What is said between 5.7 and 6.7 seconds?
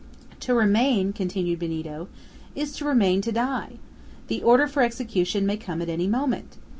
at any moment!